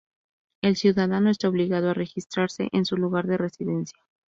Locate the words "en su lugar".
2.71-3.27